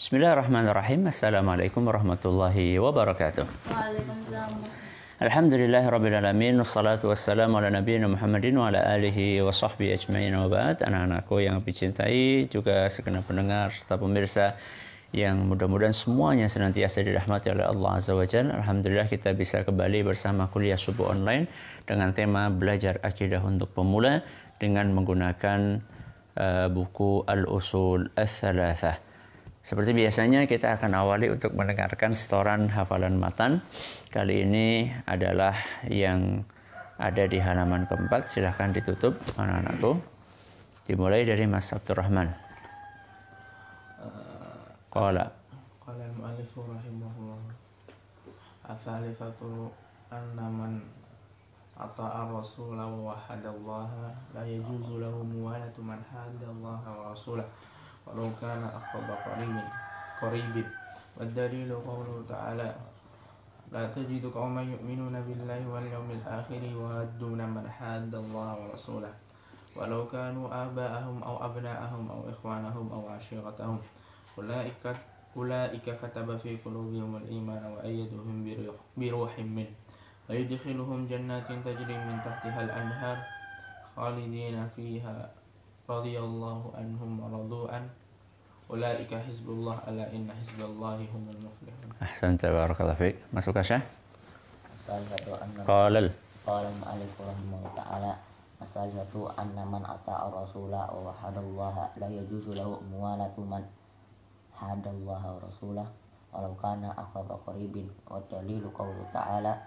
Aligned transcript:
Bismillahirrahmanirrahim. 0.00 1.12
Assalamualaikum 1.12 1.84
warahmatullahi 1.84 2.80
wabarakatuh. 2.80 3.44
Waalaikumsalam. 3.68 4.64
Alhamdulillah 5.20 5.84
Rabbil 5.84 6.16
Alamin 6.16 6.56
Wassalatu 6.56 7.12
wassalamu 7.12 7.60
ala 7.60 7.68
nabiyina 7.68 8.08
Muhammadin 8.08 8.56
Wa 8.56 8.72
ala 8.72 8.80
alihi 8.96 9.44
wa 9.44 9.52
sahbihi 9.52 9.92
ajmain 9.92 10.32
wa 10.32 10.48
ba'd 10.48 10.80
Anak-anakku 10.80 11.44
yang 11.44 11.60
dicintai 11.60 12.48
Juga 12.48 12.88
segenap 12.88 13.28
pendengar 13.28 13.76
serta 13.76 14.00
pemirsa 14.00 14.56
Yang 15.12 15.44
mudah-mudahan 15.44 15.92
semuanya 15.92 16.48
senantiasa 16.48 17.04
dirahmati 17.04 17.52
oleh 17.52 17.68
Allah 17.68 18.00
Azza 18.00 18.16
wa 18.16 18.24
Jalla 18.24 18.56
Alhamdulillah 18.56 19.04
kita 19.04 19.36
bisa 19.36 19.68
kembali 19.68 20.00
bersama 20.00 20.48
kuliah 20.48 20.80
subuh 20.80 21.12
online 21.12 21.44
Dengan 21.84 22.16
tema 22.16 22.48
belajar 22.48 23.04
akidah 23.04 23.44
untuk 23.44 23.76
pemula 23.76 24.24
Dengan 24.56 24.96
menggunakan 24.96 25.84
uh, 26.40 26.72
buku 26.72 27.28
Al-Usul 27.28 28.16
Al-Thalathah 28.16 29.09
seperti 29.60 29.92
biasanya 29.92 30.48
kita 30.48 30.80
akan 30.80 30.96
awali 30.96 31.28
untuk 31.28 31.52
mendengarkan 31.52 32.16
setoran 32.16 32.72
hafalan 32.72 33.20
matan. 33.20 33.60
Kali 34.08 34.48
ini 34.48 34.88
adalah 35.04 35.52
yang 35.86 36.42
ada 36.96 37.24
di 37.28 37.36
halaman 37.36 37.84
keempat. 37.84 38.32
Silahkan 38.32 38.72
ditutup 38.72 39.20
anak-anakku. 39.36 40.00
Dimulai 40.88 41.28
dari 41.28 41.44
Mas 41.44 41.70
Abdurrahman. 41.70 42.32
Qala. 44.90 45.28
Qala 45.78 46.02
al-mu'allif 46.02 46.50
rahimahullah 46.50 47.40
Al-thalithatu 48.66 49.70
anna 50.10 50.46
man 50.50 50.82
ata'a 51.78 52.26
rasula 52.26 52.90
wa 52.90 53.14
wahadallaha 53.14 54.10
la 54.34 54.42
yajuzu 54.42 54.98
lahu 54.98 55.22
muwalatu 55.22 55.78
man 55.80 56.02
hadallaha 56.10 56.90
wa 56.90 57.14
rasulah 57.14 57.46
ولو 58.06 58.30
كان 58.40 58.62
أقرب 58.64 59.08
قريب 59.26 59.56
قريب. 60.22 60.66
والدليل 61.16 61.70
قوله 61.74 62.24
تعالى 62.28 62.74
لا 63.72 63.84
تجد 63.92 64.24
قوما 64.26 64.62
يؤمنون 64.62 65.14
بالله 65.20 65.60
واليوم 65.68 66.08
الآخر 66.10 66.62
يوادون 66.62 67.40
من 67.54 67.64
حاد 67.70 68.14
الله 68.14 68.48
ورسوله. 68.62 69.12
ولو 69.76 70.08
كانوا 70.08 70.46
آباءهم 70.50 71.22
أو 71.22 71.34
أبناءهم 71.44 72.04
أو 72.10 72.20
إخوانهم 72.30 72.86
أو 72.92 73.02
عشيرتهم. 73.08 73.78
أولئك 74.38 74.84
أولئك 75.36 75.86
كتب 76.02 76.28
في 76.36 76.56
قلوبهم 76.56 77.16
الإيمان 77.16 77.62
وأيدهم 77.64 78.36
بروح 78.96 79.38
منه. 79.38 79.74
ويدخلهم 80.30 81.06
جنات 81.06 81.48
تجري 81.66 81.96
من 82.06 82.16
تحتها 82.24 82.60
الأنهار 82.62 83.18
خالدين 83.96 84.68
فيها 84.76 85.30
radhiyallahu 85.90 86.70
anhum 86.78 87.18
radu'an 87.18 87.90
ulaika 88.70 89.18
hizbullah 89.26 89.74
ala 89.90 90.06
inna 90.14 90.30
hizballahi 90.38 91.10
humul 91.10 91.50
muflihun. 91.50 91.90
Ahsan 91.98 92.38
tabarakallah 92.38 92.94
fiik 92.94 93.18
masuk 93.34 93.58
asya 93.58 93.82
asalatu 94.70 95.34
anna 95.34 95.66
qalal 95.66 96.06
qala 96.46 96.70
al-mu'allif 96.70 97.10
rahimahullah 97.18 97.74
ta'ala 97.74 98.12
asalatu 98.62 99.26
anna 99.34 99.66
man 99.66 99.82
ata'a 99.82 100.30
rasulah 100.30 100.86
wa 100.94 101.10
hadallaha 101.10 101.90
la 101.98 102.06
yajuzu 102.06 102.54
lahu 102.54 102.78
muwalatu 102.86 103.42
man 103.42 103.66
hadallaha 104.54 105.42
rasulah 105.42 105.90
walau 106.30 106.54
kana 106.62 106.94
akhraba 106.94 107.34
qaribin 107.42 107.90
wa 108.06 108.22
dalilu 108.30 108.70
qawlu 108.70 109.02
ta'ala 109.10 109.58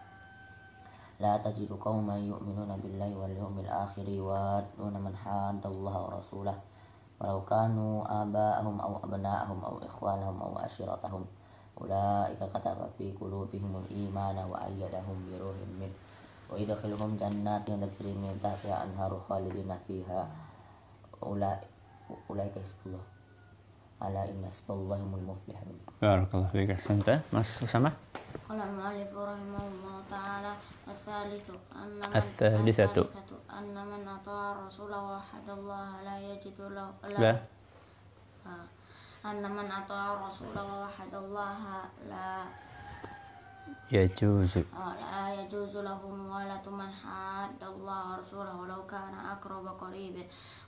la 1.22 1.38
tajidu 1.38 1.78
qauman 1.78 2.18
yu'minuna 2.26 2.74
billahi 2.82 3.14
wal 3.14 3.30
yawmil 3.30 3.70
akhir 3.70 4.06
yuwadduna 4.10 4.98
man 4.98 5.14
hadallaha 5.14 6.00
wa 6.06 6.10
rasulah 6.18 6.58
walau 7.22 7.46
kanu 7.46 8.02
aba'ahum 8.10 8.82
aw 8.82 8.94
abna'ahum 9.06 9.60
aw 9.62 9.76
ikhwanahum 9.86 10.38
aw 10.42 10.54
ashiratahum 10.66 11.24
ulaika 11.78 12.50
kataba 12.50 12.90
fi 12.98 13.14
qulubihimul 13.14 13.86
imana 13.94 14.46
wa 14.50 14.66
ayyadahum 14.66 15.22
bi 15.30 15.38
ruhin 15.38 15.72
min 15.78 15.92
wa 16.50 16.58
yadkhiluhum 16.58 17.16
jannatin 17.18 17.82
tajri 17.82 18.14
min 18.18 18.34
tahtiha 18.42 18.90
anharu 18.90 19.22
khalidina 19.30 19.78
fiha 19.86 20.26
ulaika 21.22 22.58
hizbullah 22.60 23.13
ala 24.03 24.23
inna 24.31 24.49
hizballahi 24.53 25.01
humul 25.03 25.25
muflihun 25.35 25.77
Barakallahu 26.01 26.51
fiik 26.55 26.71
Ahsanta 26.79 27.23
Mas 27.35 27.59
Usama 27.63 27.93
قال 28.49 28.61
المؤلف 28.65 29.13
رحمه 29.13 29.61
الله 29.73 29.97
تعالى 30.09 30.53
الثالث 30.89 31.47
أن 31.77 32.01
من 32.01 32.17
الثالثة. 32.17 32.65
الثالثة 32.65 33.37
أن 33.59 33.77
من 33.77 34.03
أطاع 34.09 34.45
الرسول 34.53 34.89
ووحد 34.95 35.47
الله 35.49 35.89
لا 36.01 36.17
يجد 36.33 36.57
له 36.73 36.89
لا 37.21 37.33
آه. 38.49 38.67
أن 39.29 39.45
من 39.53 39.69
أطاع 39.69 40.05
الرسول 40.17 40.57
ووحد 40.57 41.13
الله 41.15 41.61
لا 42.09 42.33
يجوز. 43.92 44.58
لا 45.14 45.34
يجوز 45.40 45.78
له 45.78 46.02
موالاة 46.08 46.66
من 46.70 46.92
حاد 46.92 47.62
الله 47.64 48.02
ورسوله 48.12 48.56
ولو 48.62 48.82
كان 48.88 49.14
أقرب 49.34 49.68
قريب. 49.68 50.16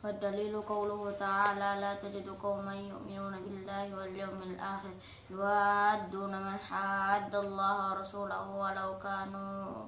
والدليل 0.03 0.61
قوله 0.61 1.11
تعالى 1.11 1.69
لا 1.81 1.93
تجد 1.93 2.27
قوما 2.29 2.75
يؤمنون 2.75 3.33
بالله 3.43 3.95
واليوم 3.95 4.39
الآخر 4.41 4.93
يوادون 5.29 6.33
من 6.47 6.57
حاد 6.57 7.35
الله 7.35 7.75
ورسوله 7.91 8.49
ولو 8.61 8.99
كانوا 8.99 9.85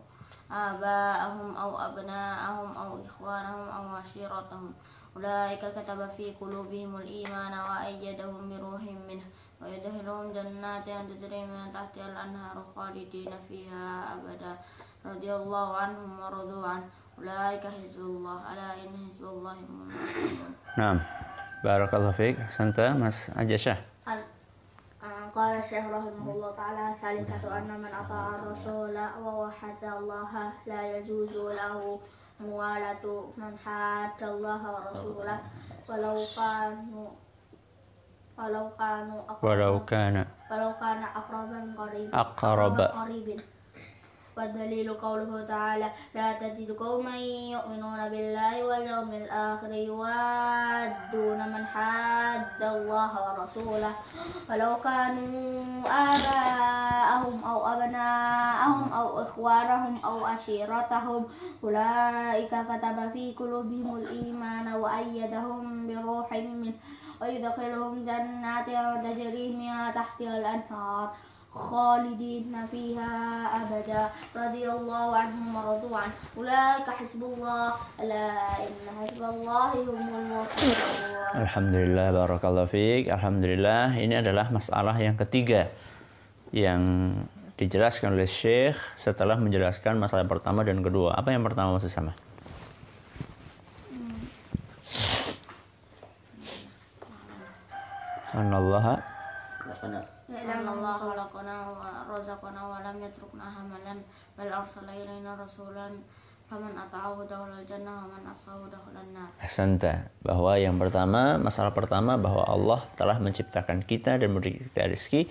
آباءهم 0.51 1.55
أو 1.55 1.77
أبناءهم 1.77 2.77
أو 2.77 3.05
إخوانهم 3.05 3.67
أو 3.77 3.95
عشيرتهم 3.95 4.73
أولئك 5.15 5.63
كتب 5.77 6.09
في 6.17 6.25
قلوبهم 6.41 6.95
الإيمان 6.97 7.53
وأيدهم 7.53 8.49
بروح 8.49 8.81
منه. 8.81 9.25
ويدخلهم 9.61 10.33
جنات 10.33 10.87
تجري 11.09 11.45
من 11.45 11.73
تحتها 11.73 12.07
الأنهار 12.11 12.55
خالدين 12.75 13.31
فيها 13.49 14.13
أبدا. 14.13 14.51
رضي 15.05 15.31
الله 15.35 15.67
عنهم 15.77 16.19
ورضوا 16.19 16.67
عنه. 16.67 16.87
أولئك 17.17 17.63
حزب 17.67 18.01
الله. 18.01 18.37
ألا 18.53 18.69
إن 18.83 18.93
حزب 19.07 19.23
الله 19.25 19.53
هم 19.53 19.77
المفلحون. 19.89 20.51
Naam 20.77 20.97
Barakallahu 21.65 22.13
fiik 22.13 22.37
Ahsanta 22.37 22.93
Mas 22.93 23.33
Ajashah 23.33 23.77
قال 25.35 25.59
الشيخ 25.59 25.85
رحمه 25.85 26.25
الله 26.33 26.51
تعالى 26.57 26.85
ثالثة 27.01 27.57
أن 27.57 27.69
من 27.77 27.91
أطاع 27.93 28.35
الرسول 28.35 28.95
ووحد 29.21 29.83
الله 29.83 30.33
لا 30.65 30.81
يجوز 30.97 31.33
له 31.33 31.99
موالاة 32.41 33.05
من 33.37 33.53
حاد 33.65 34.23
الله 34.23 34.61
ورسوله. 34.73 35.37
ولو 35.89 36.15
كانوا 36.35 37.07
ولو 38.37 38.69
كانوا 38.79 39.19
أقرب 39.29 39.41
Walau 39.49 39.75
kana 39.89 40.23
ولو 40.51 40.71
كان 40.79 41.01
أقربا 41.03 41.61
قريب 41.77 42.09
أقرب. 42.15 42.77
قريب. 42.81 43.41
والدليل 44.37 44.93
قوله 44.93 45.45
تعالى 45.49 45.89
لا 46.15 46.27
تجد 46.33 46.69
قوما 46.77 47.17
يؤمنون 47.57 48.09
بالله 48.09 48.53
واليوم 48.65 49.09
الآخر 49.13 49.71
يوادون 49.73 51.39
من 51.53 51.63
حاد 51.65 52.61
الله 52.61 53.11
ورسوله. 53.25 53.93
ولو 54.49 54.71
كانوا 54.85 55.81
آباءهم 55.89 57.35
أو 57.43 57.57
أبناءهم 57.73 58.93
أو 58.93 59.07
إخوانهم 59.21 59.93
أو 60.05 60.25
عشيرتهم 60.25 61.21
أولئك 61.63 62.53
كتب 62.69 62.97
في 63.13 63.33
قلوبهم 63.33 63.95
الإيمان 63.95 64.67
وأيدهم 64.73 65.87
بروح 65.87 66.29
منه. 66.33 66.73
ويدخلهم 67.22 68.04
جنات 68.04 68.68
تجري 69.04 69.46
من 69.56 69.94
تحتها 69.94 70.34
الأنهار 70.38 71.06
خالدين 71.52 72.54
فيها 72.72 73.12
أبدا 73.60 74.02
رضي 74.36 74.64
الله 74.70 75.06
عنهم 75.16 75.46
ورضوا 75.56 75.96
عنه 76.00 76.14
أولئك 76.36 76.88
حزب 76.88 77.22
الله 77.24 77.68
ألا 78.00 78.28
إن 78.64 78.84
حزب 79.00 79.22
الله 79.22 79.70
هم 79.84 80.08
المفلحون 80.16 81.12
Alhamdulillah 81.32 82.12
Barakallahu 82.12 82.68
fiik 82.68 83.08
Alhamdulillah 83.08 83.96
Ini 83.96 84.20
adalah 84.20 84.52
masalah 84.52 84.96
yang 85.00 85.16
ketiga 85.16 85.72
Yang 86.52 86.80
dijelaskan 87.56 88.16
oleh 88.16 88.28
Syekh 88.28 88.76
Setelah 89.00 89.36
menjelaskan 89.40 89.96
masalah 89.96 90.28
pertama 90.28 90.64
dan 90.64 90.84
kedua 90.84 91.16
Apa 91.16 91.32
yang 91.32 91.44
pertama 91.44 91.76
masih 91.76 91.92
sama? 91.92 92.12
Anallaha 98.36 98.94
Lakana 99.68 100.02
لأن 100.32 100.64
الله 100.64 100.96
خلقنا 101.12 101.54
ورزقنا 102.08 102.60
ولم 102.72 102.96
يتركنا 103.04 103.46
هملا 103.52 103.94
بل 104.38 104.48
أرسل 104.48 104.88
إلينا 104.88 105.36
رسولا 105.36 105.88
فمن 106.48 106.72
أطاعه 106.72 107.16
دخل 107.28 107.50
الجنة 107.60 107.92
ومن 107.92 108.22
عصاه 108.24 108.60
دخل 108.72 108.96
النار 108.96 109.28
Ahsanta 109.44 110.08
bahwa 110.24 110.56
yang 110.56 110.80
pertama 110.80 111.36
masalah 111.36 111.76
pertama 111.76 112.16
bahwa 112.16 112.48
Allah 112.48 112.80
telah 112.96 113.20
menciptakan 113.20 113.84
kita 113.84 114.16
dan 114.16 114.32
memberi 114.32 114.56
kita 114.56 114.88
rezeki 114.88 115.22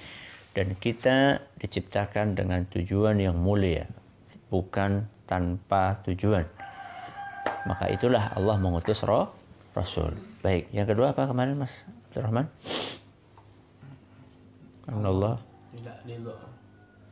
dan 0.53 0.67
kita 0.77 1.17
diciptakan 1.57 2.37
dengan 2.37 2.69
tujuan 2.69 3.17
yang 3.17 3.37
mulia 3.41 3.89
bukan 4.53 5.09
tanpa 5.25 5.97
tujuan 6.05 6.45
maka 7.65 7.89
itulah 7.89 8.37
Allah 8.37 8.57
mengutus 8.61 9.01
roh 9.01 9.33
Rasul 9.73 10.13
baik 10.45 10.69
yang 10.75 10.85
kedua 10.85 11.17
apa 11.17 11.25
kemarin 11.25 11.57
Mas 11.57 11.89
Abdurrahman 12.16 12.48
Allah 14.88 15.36
tidak 15.76 15.96
ridho 16.08 16.32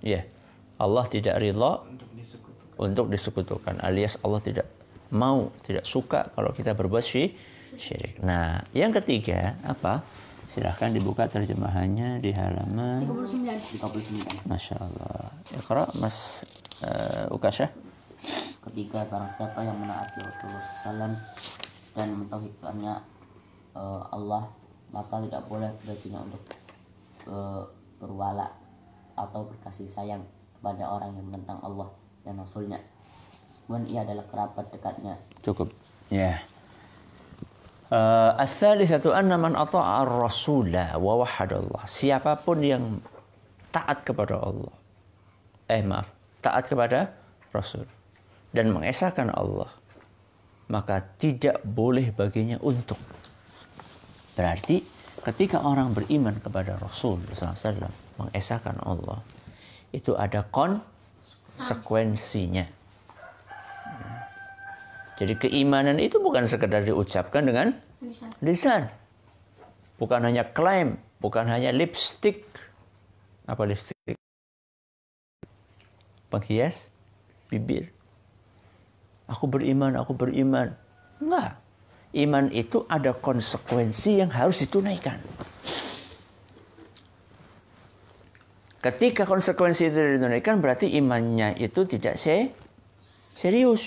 ya 0.01 0.21
Allah 0.81 1.05
tidak 1.13 1.35
ridha 1.37 1.73
untuk 1.85 2.09
disekutukan. 2.17 2.75
untuk 2.81 3.07
disekutukan 3.13 3.75
alias 3.85 4.17
Allah 4.25 4.41
tidak 4.41 4.67
mau 5.13 5.53
tidak 5.69 5.85
suka 5.85 6.33
kalau 6.33 6.51
kita 6.57 6.73
berbuat 6.75 7.05
syi- 7.05 7.37
syirik. 7.79 8.19
Nah, 8.25 8.65
yang 8.75 8.91
ketiga 8.91 9.55
apa? 9.63 10.03
Silahkan 10.51 10.91
dibuka 10.91 11.27
terjemahannya 11.31 12.19
di 12.19 12.31
halaman 12.35 13.05
39 13.05 13.79
39 13.79 14.49
Masya 14.51 14.75
Allah. 14.81 15.31
Iqra 15.55 15.85
Mas 15.99 16.43
uh, 16.83 17.31
Ukasha. 17.31 17.71
Ketiga, 18.65 19.05
barang 19.07 19.31
siapa 19.37 19.61
yang 19.61 19.77
menaati 19.77 20.19
Rasulullah 20.25 20.65
SAW 20.65 21.15
dan 21.93 22.09
mentauhidkannya 22.17 22.95
eh, 23.77 24.03
Allah, 24.09 24.49
maka 24.95 25.19
tidak 25.27 25.43
boleh 25.51 25.75
baginya 25.83 26.23
untuk 26.23 26.43
eh, 27.27 27.63
berwala 27.99 28.47
atau 29.19 29.51
berkasih 29.51 29.91
sayang 29.91 30.23
kepada 30.59 30.87
orang 30.87 31.11
yang 31.19 31.27
menentang 31.27 31.59
Allah 31.67 31.91
dan 32.23 32.39
Rasulnya. 32.39 32.79
Meskipun 33.45 33.83
ia 33.91 34.07
adalah 34.07 34.25
kerabat 34.31 34.67
dekatnya. 34.71 35.19
Cukup. 35.43 35.75
Ya. 36.09 36.43
Uh, 37.93 38.33
Al-thalithatu 38.41 39.13
anna 39.13 39.37
man 39.37 39.55
ata'a 39.55 40.03
ar-rasula 40.03 40.97
wa. 40.99 41.21
Siapa 41.85 42.41
pun 42.41 42.59
yang 42.65 42.99
taat 43.71 44.03
kepada 44.03 44.41
Allah. 44.41 44.75
Eh 45.69 45.85
maaf, 45.85 46.09
taat 46.41 46.65
kepada 46.65 47.13
Rasul 47.53 47.85
dan 48.55 48.71
mengesahkan 48.71 49.35
Allah, 49.35 49.69
maka 50.71 51.03
tidak 51.19 51.59
boleh 51.67 52.15
baginya 52.15 52.57
untuk. 52.63 52.99
Berarti 54.35 54.83
ketika 55.23 55.63
orang 55.63 55.95
beriman 55.95 56.43
kepada 56.43 56.75
Rasul 56.79 57.19
SAW 57.33 57.91
mengesahkan 58.19 58.79
Allah, 58.83 59.23
itu 59.95 60.19
ada 60.19 60.43
konsekuensinya. 60.51 62.67
Jadi 65.15 65.39
keimanan 65.39 66.03
itu 66.03 66.19
bukan 66.19 66.51
sekedar 66.51 66.83
diucapkan 66.83 67.47
dengan 67.47 67.79
Lisan 68.05 68.37
lisan. 68.45 68.93
Bukan 69.97 70.21
hanya 70.27 70.45
klaim, 70.53 70.99
bukan 71.23 71.49
hanya 71.49 71.73
lipstick. 71.73 72.45
Apa 73.47 73.65
lipstick? 73.65 74.19
Penghias 76.29 76.91
bibir. 77.49 77.89
Aku 79.31 79.47
beriman, 79.49 79.97
aku 79.97 80.13
beriman. 80.13 80.77
Enggak. 81.23 81.64
Iman 82.15 82.55
itu 82.55 82.87
ada 82.87 83.11
konsekuensi 83.11 84.23
yang 84.23 84.31
harus 84.31 84.63
ditunaikan. 84.63 85.19
Ketika 88.79 89.27
konsekuensi 89.27 89.91
itu 89.91 89.99
ditunaikan 89.99 90.63
berarti 90.63 90.95
imannya 90.95 91.59
itu 91.59 91.83
tidak 91.89 92.15
se 92.21 92.55
serius. 93.35 93.83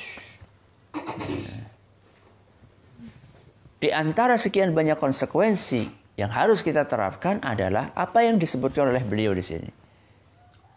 Di 3.77 3.93
antara 3.93 4.35
sekian 4.35 4.73
banyak 4.73 4.97
konsekuensi 4.97 5.85
yang 6.17 6.33
harus 6.33 6.65
kita 6.65 6.89
terapkan 6.89 7.37
adalah 7.45 7.93
apa 7.93 8.25
yang 8.25 8.41
disebutkan 8.41 8.89
oleh 8.89 9.05
beliau 9.05 9.31
di 9.37 9.45
sini. 9.45 9.69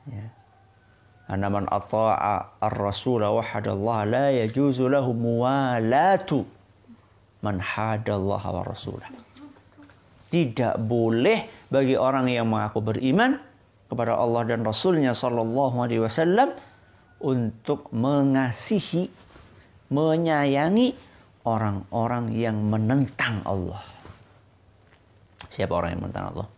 Ya. 0.07 0.27
Man 1.31 1.65
ata'a 1.65 2.61
ar-rasul 2.61 3.25
wahadallah 3.25 3.99
la 4.05 4.27
yajuzu 4.45 4.87
lahu 4.87 5.17
muwalatu 5.17 6.60
man 7.41 7.61
wa 7.61 8.63
rasulah. 8.65 9.09
Tidak 10.31 10.79
boleh 10.79 11.67
bagi 11.67 11.99
orang 11.99 12.31
yang 12.31 12.47
mengaku 12.47 12.79
beriman 12.79 13.35
kepada 13.91 14.15
Allah 14.15 14.47
dan 14.47 14.63
Rasulnya 14.63 15.11
Sallallahu 15.11 15.77
Alaihi 15.83 16.07
Wasallam 16.07 16.55
untuk 17.19 17.91
mengasihi, 17.91 19.11
menyayangi 19.91 20.95
orang-orang 21.43 22.31
yang 22.39 22.63
menentang 22.63 23.43
Allah. 23.43 23.83
Siapa 25.51 25.75
orang 25.75 25.99
yang 25.99 26.03
menentang 26.07 26.27
Allah? 26.31 26.49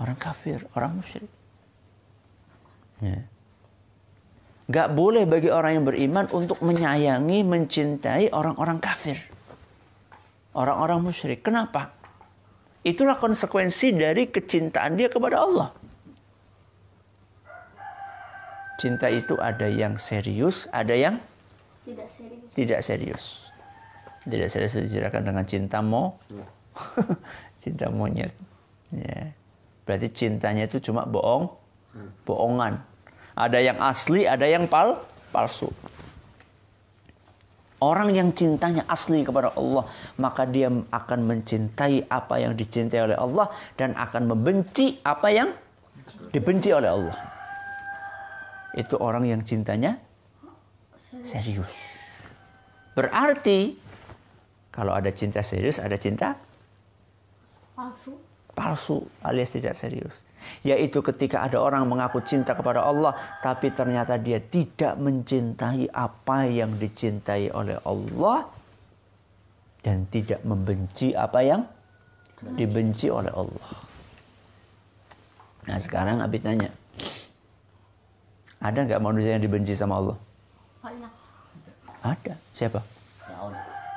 Orang 0.00 0.16
kafir, 0.16 0.64
orang 0.72 0.98
musyrik. 0.98 1.28
Ya. 3.04 3.20
Gak 4.72 4.88
boleh 4.96 5.28
bagi 5.28 5.52
orang 5.52 5.76
yang 5.76 5.84
beriman 5.84 6.26
untuk 6.32 6.64
menyayangi, 6.64 7.44
mencintai 7.44 8.32
orang-orang 8.32 8.80
kafir. 8.80 9.20
Orang-orang 10.56 11.12
musyrik. 11.12 11.44
Kenapa? 11.44 11.92
Itulah 12.80 13.20
konsekuensi 13.20 13.92
dari 13.92 14.32
kecintaan 14.32 14.96
dia 14.96 15.12
kepada 15.12 15.44
Allah. 15.44 15.68
Cinta 18.80 19.12
itu 19.12 19.36
ada 19.36 19.68
yang 19.68 20.00
serius, 20.00 20.66
ada 20.72 20.96
yang 20.96 21.20
Tidak 21.84 22.08
serius 22.08 22.42
tidak 22.52 22.80
serius. 22.84 23.24
Tidak 24.22 24.48
serius 24.48 24.78
dijelaskan 24.78 25.26
dengan 25.26 25.44
cinta 25.48 25.82
mo, 25.82 26.20
cinta 27.62 27.90
monyet. 27.90 28.30
Ya. 28.94 29.34
Berarti 29.82 30.14
cintanya 30.14 30.70
itu 30.70 30.78
cuma 30.78 31.02
bohong, 31.08 31.50
bohongan. 32.22 32.78
Ada 33.32 33.58
yang 33.64 33.78
asli, 33.80 34.28
ada 34.28 34.44
yang 34.44 34.68
pal, 34.68 35.00
palsu. 35.32 35.72
Orang 37.82 38.14
yang 38.14 38.30
cintanya 38.30 38.86
asli 38.86 39.26
kepada 39.26 39.50
Allah, 39.58 39.90
maka 40.22 40.46
dia 40.46 40.70
akan 40.70 41.20
mencintai 41.26 42.06
apa 42.06 42.38
yang 42.38 42.54
dicintai 42.54 43.10
oleh 43.10 43.18
Allah 43.18 43.50
dan 43.74 43.98
akan 43.98 44.30
membenci 44.30 45.02
apa 45.02 45.28
yang 45.34 45.50
dibenci 46.30 46.70
oleh 46.70 46.94
Allah. 46.94 47.16
Itu 48.78 49.02
orang 49.02 49.26
yang 49.26 49.42
cintanya 49.42 49.98
serius. 51.26 51.74
Berarti 52.94 53.74
kalau 54.70 54.94
ada 54.94 55.10
cinta 55.10 55.42
serius, 55.42 55.82
ada 55.82 55.98
cinta 55.98 56.38
Palsu 57.72 58.14
palsu 58.52 59.08
alias 59.24 59.50
tidak 59.52 59.74
serius. 59.74 60.20
Yaitu 60.62 61.02
ketika 61.02 61.42
ada 61.42 61.58
orang 61.58 61.86
mengaku 61.86 62.22
cinta 62.22 62.54
kepada 62.54 62.86
Allah, 62.86 63.14
tapi 63.42 63.74
ternyata 63.74 64.18
dia 64.18 64.38
tidak 64.38 64.94
mencintai 64.98 65.90
apa 65.90 66.46
yang 66.46 66.78
dicintai 66.78 67.50
oleh 67.50 67.78
Allah 67.82 68.46
dan 69.82 70.06
tidak 70.08 70.40
membenci 70.46 71.12
apa 71.12 71.42
yang 71.42 71.62
dibenci 72.54 73.10
oleh 73.10 73.30
Allah. 73.34 73.68
Nah 75.62 75.78
sekarang 75.78 76.18
Abi 76.22 76.38
tanya, 76.42 76.70
ada 78.62 78.78
nggak 78.82 79.02
manusia 79.02 79.38
yang 79.38 79.42
dibenci 79.42 79.74
sama 79.74 79.98
Allah? 79.98 80.16
Banyak 80.82 81.12
Ada. 82.02 82.34
Siapa? 82.58 82.82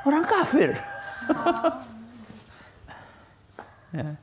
Orang 0.05 0.25
kafir. 0.29 0.77
ya. 3.97 4.13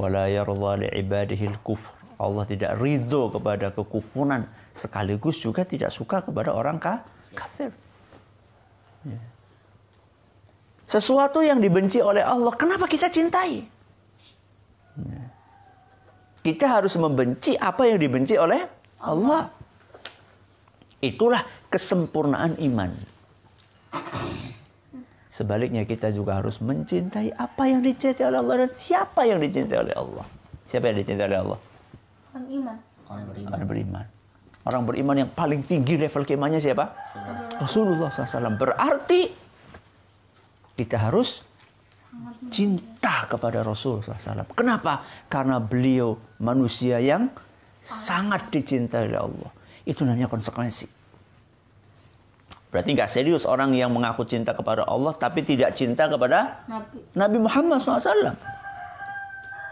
Wala 0.00 0.32
yarda 0.32 0.80
li'ibadihi 0.80 1.44
al-kufr. 1.52 1.92
Allah 2.20 2.44
tidak 2.48 2.76
ridho 2.80 3.28
kepada 3.32 3.72
kekufuran 3.72 4.48
sekaligus 4.72 5.40
juga 5.40 5.64
tidak 5.64 5.92
suka 5.92 6.24
kepada 6.24 6.52
orang 6.56 6.80
ka- 6.80 7.04
kafir. 7.36 7.72
Ya. 9.04 9.20
Sesuatu 10.88 11.40
yang 11.44 11.60
dibenci 11.60 12.00
oleh 12.00 12.24
Allah, 12.24 12.52
kenapa 12.56 12.88
kita 12.88 13.12
cintai? 13.12 13.64
Ya. 15.00 15.24
Kita 16.40 16.80
harus 16.80 16.96
membenci 16.96 17.56
apa 17.56 17.84
yang 17.84 18.00
dibenci 18.00 18.36
oleh 18.40 18.64
Allah. 19.00 19.52
Itulah 21.00 21.44
kesempurnaan 21.72 22.56
iman. 22.60 22.92
Sebaliknya 25.40 25.88
kita 25.88 26.12
juga 26.12 26.36
harus 26.36 26.60
mencintai 26.60 27.32
apa 27.32 27.64
yang 27.64 27.80
dicintai 27.80 28.28
oleh 28.28 28.44
Allah 28.44 28.68
dan 28.68 28.70
siapa 28.76 29.24
yang 29.24 29.40
dicintai 29.40 29.80
oleh 29.80 29.96
Allah. 29.96 30.28
Siapa 30.68 30.92
yang 30.92 31.00
dicintai 31.00 31.26
oleh 31.32 31.40
Allah? 31.40 31.58
Orang 32.36 32.46
iman 32.52 32.76
Orang 33.08 33.24
beriman. 33.32 33.48
Orang 33.48 33.66
beriman. 33.72 34.04
Orang 34.60 34.82
beriman 34.84 35.16
yang 35.24 35.30
paling 35.32 35.64
tinggi 35.64 35.96
level 35.96 36.28
keimannya 36.28 36.60
siapa? 36.60 36.92
Rasulullah 37.56 38.12
SAW. 38.12 38.60
Berarti 38.60 39.32
kita 40.76 41.08
harus 41.08 41.40
cinta 42.52 43.24
kepada 43.24 43.64
Rasulullah 43.64 44.20
SAW. 44.20 44.44
Kenapa? 44.52 45.08
Karena 45.24 45.56
beliau 45.56 46.20
manusia 46.36 47.00
yang 47.00 47.32
sangat 47.80 48.52
dicintai 48.52 49.08
oleh 49.08 49.24
Allah. 49.24 49.50
Itu 49.88 50.04
namanya 50.04 50.28
konsekuensi. 50.28 50.99
Berarti 52.70 52.94
nggak 52.94 53.10
serius 53.10 53.42
orang 53.50 53.74
yang 53.74 53.90
mengaku 53.90 54.22
cinta 54.22 54.54
kepada 54.54 54.86
Allah 54.86 55.10
tapi 55.18 55.42
tidak 55.42 55.74
cinta 55.74 56.06
kepada 56.06 56.62
Nabi 56.70 56.96
Nabi 57.18 57.38
Muhammad 57.42 57.82
SAW. 57.82 58.38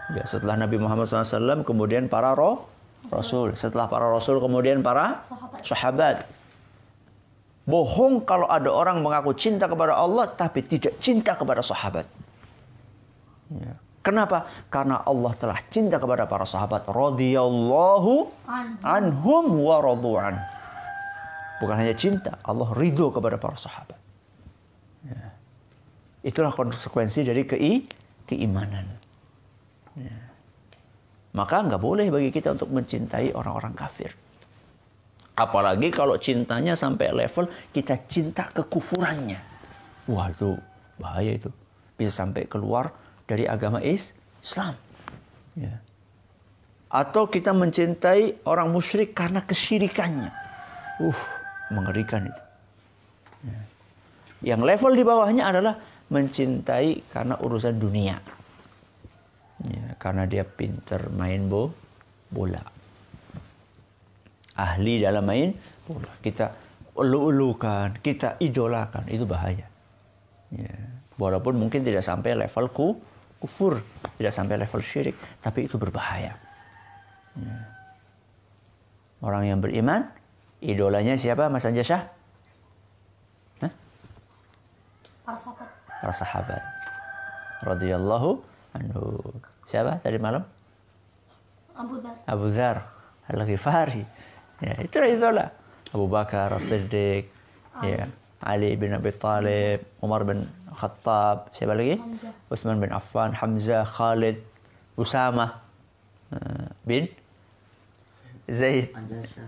Ya, 0.09 0.23
setelah 0.27 0.59
Nabi 0.59 0.75
Muhammad 0.75 1.07
SAW 1.07 1.63
kemudian 1.63 2.11
para 2.11 2.35
roh, 2.35 2.67
rasul. 3.07 3.55
Setelah 3.55 3.87
para 3.87 4.11
rasul 4.11 4.43
kemudian 4.43 4.83
para 4.83 5.23
Sahabat. 5.23 5.61
sahabat. 5.63 6.17
Bohong 7.63 8.25
kalau 8.27 8.49
ada 8.51 8.67
orang 8.67 8.99
mengaku 8.99 9.31
cinta 9.37 9.69
kepada 9.69 9.95
Allah 9.95 10.27
tapi 10.27 10.59
tidak 10.65 10.99
cinta 10.99 11.37
kepada 11.39 11.63
sahabat. 11.63 12.03
Ya. 13.53 13.79
Kenapa? 13.99 14.47
Karena 14.73 15.05
Allah 15.05 15.31
telah 15.37 15.59
cinta 15.69 16.01
kepada 16.01 16.25
para 16.25 16.43
sahabat. 16.47 16.87
Radhiyallahu 16.89 18.27
anhum 18.81 19.45
wa 19.59 19.77
radu'an. 19.83 20.58
Bukan 21.59 21.75
hanya 21.75 21.95
cinta, 21.95 22.39
Allah 22.41 22.71
ridho 22.71 23.11
kepada 23.11 23.35
para 23.35 23.59
sahabat. 23.59 23.99
Ya. 25.03 25.35
Itulah 26.23 26.55
konsekuensi 26.55 27.27
dari 27.27 27.43
kei, 27.43 27.83
keimanan. 28.27 28.87
Ya. 29.99 30.17
Maka 31.35 31.61
nggak 31.61 31.83
boleh 31.83 32.07
bagi 32.09 32.31
kita 32.31 32.55
untuk 32.55 32.71
mencintai 32.71 33.35
orang-orang 33.35 33.75
kafir. 33.75 34.11
Apalagi 35.39 35.87
kalau 35.91 36.19
cintanya 36.19 36.75
sampai 36.75 37.15
level 37.15 37.47
kita 37.71 37.95
cinta 38.11 38.47
kekufurannya. 38.51 39.39
Wah 40.11 40.27
itu 40.31 40.59
bahaya 40.99 41.35
itu. 41.39 41.47
Bisa 41.95 42.23
sampai 42.23 42.43
keluar 42.47 42.91
dari 43.23 43.47
agama 43.47 43.79
Islam. 43.79 44.75
Ya. 45.55 45.79
Atau 46.91 47.29
kita 47.29 47.55
mencintai 47.55 48.43
orang 48.43 48.73
musyrik 48.73 49.15
karena 49.15 49.45
kesyirikannya. 49.45 50.31
Uh, 50.99 51.38
mengerikan 51.73 52.27
itu. 52.27 52.43
Ya. 53.45 53.61
Yang 54.55 54.61
level 54.65 54.91
di 54.95 55.03
bawahnya 55.03 55.43
adalah 55.51 55.75
mencintai 56.09 57.11
karena 57.11 57.35
urusan 57.37 57.75
dunia. 57.77 58.17
Ya, 59.59 59.85
karena 59.99 60.23
dia 60.23 60.47
pinter 60.47 61.11
main 61.11 61.51
bo, 61.51 61.75
bola. 62.31 62.63
Ahli 64.55 65.03
dalam 65.03 65.27
main 65.27 65.51
bola. 65.83 66.11
Kita 66.23 66.55
ulu-ulukan, 66.95 67.99
kita 67.99 68.39
idolakan, 68.39 69.07
itu 69.11 69.27
bahaya. 69.27 69.67
Ya. 70.51 70.75
Walaupun 71.19 71.59
mungkin 71.59 71.83
tidak 71.83 72.03
sampai 72.07 72.35
level 72.39 72.71
ku, 72.71 72.87
kufur, 73.43 73.83
tidak 74.15 74.31
sampai 74.31 74.55
level 74.55 74.79
syirik, 74.79 75.15
tapi 75.43 75.67
itu 75.67 75.75
berbahaya. 75.75 76.39
Ya. 77.35 77.57
Orang 79.19 79.43
yang 79.43 79.59
beriman, 79.59 80.07
idolanya 80.59 81.15
siapa 81.15 81.47
Mas 81.47 81.65
Anjasah? 81.65 82.07
Hah? 83.63 83.73
Para 85.25 85.39
sahabat. 85.39 85.69
Para 85.87 86.13
sahabat. 86.13 86.61
Radhiyallahu 87.63 88.29
anhu. 88.75 89.03
Siapa 89.67 89.99
tadi 89.99 90.17
malam? 90.17 90.43
Abu 91.75 91.95
Dhar. 92.03 92.15
Abu 92.27 92.47
Dhar 92.51 92.77
Al-Ghifari. 93.29 94.03
Ya, 94.59 94.73
itulah 94.83 95.07
idola. 95.07 95.45
Abu 95.89 96.05
Bakar 96.05 96.53
As-Siddiq, 96.53 97.31
ya, 97.81 98.05
Ali 98.43 98.75
bin 98.77 98.93
Abi 98.93 99.09
Talib, 99.15 99.81
Umar 100.03 100.21
bin 100.27 100.45
Khattab, 100.69 101.49
siapa 101.55 101.73
lagi? 101.73 101.97
Hamzah. 101.97 102.33
Utsman 102.51 102.77
bin 102.77 102.91
Affan, 102.93 103.33
Hamzah, 103.33 103.87
Khalid, 103.87 104.37
Usama 104.99 105.63
uh, 106.35 106.69
bin 106.85 107.09
Zaid, 108.49 108.89
Anjasya. 108.97 109.43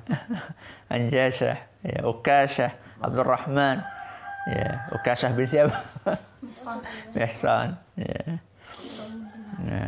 Anjasah, 0.95 1.57
ya, 1.81 1.99
Ukashah, 2.05 2.71
Abdul 3.01 3.25
Rahman, 3.25 3.81
ya, 4.45 4.85
Ukashah 4.93 5.33
bin 5.33 5.49
siapa? 5.49 5.75
Mihsan, 7.17 7.77
ya. 7.97 8.23
ya. 9.65 9.85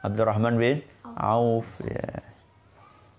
Abdurrahman 0.00 0.56
bin 0.56 0.80
Auf, 1.16 1.68
ya. 1.84 2.24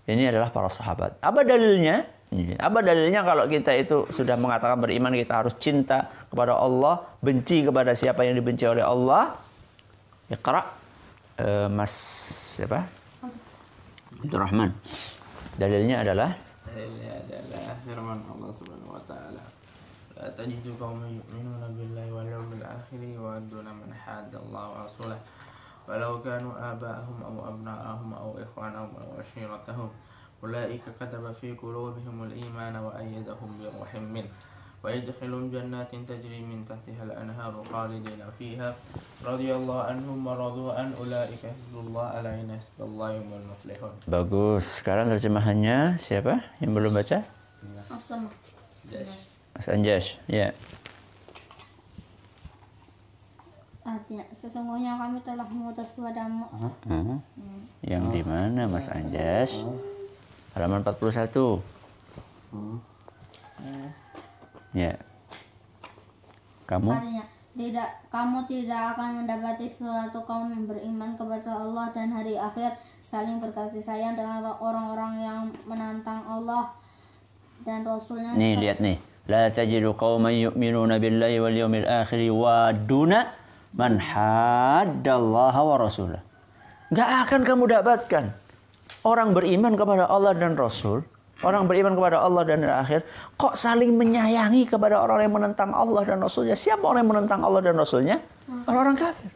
Ini 0.02 0.34
adalah 0.34 0.50
para 0.50 0.66
sahabat. 0.66 1.22
Apa 1.22 1.46
dalilnya? 1.46 2.10
Apa 2.58 2.80
dalilnya 2.80 3.22
kalau 3.22 3.44
kita 3.44 3.76
itu 3.76 4.08
sudah 4.08 4.34
mengatakan 4.40 4.80
beriman 4.80 5.12
kita 5.14 5.44
harus 5.44 5.54
cinta 5.60 6.10
kepada 6.32 6.56
Allah, 6.56 7.04
benci 7.20 7.62
kepada 7.62 7.92
siapa 7.94 8.24
yang 8.26 8.34
dibenci 8.34 8.66
oleh 8.66 8.82
Allah? 8.82 9.36
Iqra. 10.32 10.64
Eh, 11.38 11.68
Mas 11.68 11.92
siapa? 12.56 13.01
Abdurrahman. 14.22 14.70
Dalilnya 15.58 16.06
adalah 16.06 16.30
Dalilnya 16.70 17.18
adalah 17.26 17.74
firman 17.82 18.22
Allah 18.30 18.50
Subhanahu 18.54 18.94
wa 18.94 19.02
taala. 19.10 19.42
La 20.14 20.30
tajidu 20.38 20.78
qauman 20.78 21.10
yu'minuna 21.10 21.66
billahi 21.74 22.10
wal 22.14 22.30
yawmil 22.30 22.62
akhir 22.62 23.02
wa 23.18 23.34
yawadduna 23.34 23.74
man 23.74 23.90
hadda 23.90 24.38
Allah 24.38 24.64
wa 24.70 24.78
rasulahu 24.86 25.26
walau 25.90 26.22
kanu 26.22 26.54
aba'ahum 26.54 27.18
aw 27.26 27.36
abna'ahum 27.50 28.10
aw 28.14 28.30
ikhwanahum 28.38 28.94
aw 29.02 29.18
ashiratahum 29.18 29.90
أولئك 30.42 30.82
كتب 30.98 31.22
في 31.38 31.54
قلوبهم 31.54 32.16
الإيمان 32.26 32.74
وأيدهم 32.74 33.50
بروح 33.62 33.90
منه 33.94 34.26
ويدخلهم 34.83 35.51
جنات 35.51 35.91
تجري 35.91 36.41
من 36.45 36.63
تحتها 36.63 37.03
الأنهار 37.03 37.53
خالدين 37.65 38.21
فيها 38.39 38.69
رضي 39.25 39.49
الله 39.51 39.79
عنهم 39.83 40.17
ورضوا 40.27 40.73
عن 40.77 40.93
أولئك 40.95 41.41
حزب 41.43 41.75
الله 41.75 42.05
ألا 42.21 42.31
إن 42.39 42.49
حزب 42.55 42.79
الله 42.79 43.11
هم 43.19 43.31
المفلحون 43.41 43.93
bagus. 44.05 44.79
Sekarang 44.79 45.09
terjemahannya 45.09 45.97
siapa 45.97 46.45
yang 46.61 46.77
belum 46.77 46.93
baca? 46.93 47.25
Asam. 47.89 48.29
Mas 49.57 49.67
Anjas. 49.67 50.15
Ya. 50.29 50.53
Artinya, 53.81 54.23
sesungguhnya 54.35 54.99
kami 54.99 55.19
telah 55.25 55.47
mengutus 55.47 55.89
kepadamu. 55.95 56.45
Hmm. 56.87 57.19
Yang 57.81 58.03
di 58.13 58.21
mana 58.23 58.69
Mas 58.69 58.87
Anjas? 58.93 59.65
Halaman 60.53 60.85
41. 60.85 61.67
Ya. 64.72 64.96
Kamu? 66.64 66.88
Artinya, 66.88 67.24
tidak 67.52 67.88
kamu 68.08 68.38
tidak 68.48 68.96
akan 68.96 69.24
mendapati 69.24 69.68
suatu 69.68 70.24
kaum 70.24 70.48
yang 70.48 70.64
beriman 70.64 71.12
kepada 71.20 71.52
Allah 71.52 71.92
dan 71.92 72.08
hari 72.08 72.40
akhir 72.40 72.80
saling 73.04 73.44
berkasih 73.44 73.84
sayang 73.84 74.16
dengan 74.16 74.40
orang-orang 74.56 75.20
yang 75.20 75.40
menantang 75.68 76.24
Allah 76.24 76.72
dan 77.68 77.84
Rasulnya 77.84 78.32
Nih 78.32 78.56
lihat 78.56 78.80
nih. 78.80 78.96
La 79.28 79.52
tajidu 79.52 79.94
qauman 79.94 80.34
yu'minuna 80.34 80.96
billahi 80.96 81.36
wal 81.38 81.54
yawmil 81.54 81.86
akhir 81.86 82.24
wa 82.32 82.72
duna 82.72 83.30
man 83.76 84.00
haddallaha 84.00 85.60
wa 85.60 85.76
rasulah. 85.76 86.24
Enggak 86.88 87.08
akan 87.28 87.40
kamu 87.44 87.64
dapatkan 87.68 88.24
orang 89.04 89.30
beriman 89.36 89.76
kepada 89.76 90.08
Allah 90.08 90.34
dan 90.34 90.56
Rasul, 90.58 91.04
orang 91.42 91.66
beriman 91.66 91.92
kepada 91.98 92.22
Allah 92.22 92.42
dan 92.46 92.62
hari 92.62 92.74
akhir, 92.74 93.00
kok 93.36 93.54
saling 93.58 93.92
menyayangi 93.94 94.66
kepada 94.66 95.02
orang 95.02 95.26
yang 95.26 95.34
menentang 95.34 95.70
Allah 95.74 96.02
dan 96.06 96.22
Rasulnya. 96.22 96.54
Siapa 96.56 96.82
orang 96.82 97.02
yang 97.02 97.12
menentang 97.12 97.40
Allah 97.42 97.60
dan 97.60 97.74
Rasulnya? 97.76 98.16
Orang-orang 98.66 98.96
kafir. 98.98 99.30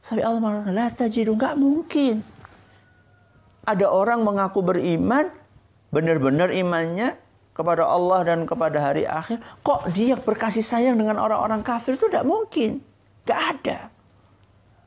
Sampai 0.00 0.24
Allah 0.24 0.40
mengatakan, 0.40 0.74
la 0.74 0.88
tajidu, 0.90 1.36
nggak 1.36 1.54
mungkin. 1.58 2.14
Ada 3.68 3.86
orang 3.86 4.24
mengaku 4.24 4.64
beriman, 4.64 5.28
benar-benar 5.92 6.50
imannya 6.50 7.14
kepada 7.52 7.84
Allah 7.84 8.24
dan 8.24 8.48
kepada 8.48 8.80
hari 8.80 9.04
akhir, 9.04 9.42
kok 9.60 9.92
dia 9.92 10.16
berkasih 10.16 10.64
sayang 10.64 10.96
dengan 10.96 11.20
orang-orang 11.20 11.60
kafir 11.60 12.00
itu 12.00 12.08
tidak 12.08 12.24
mungkin. 12.24 12.80
Gak 13.28 13.40
ada. 13.58 13.78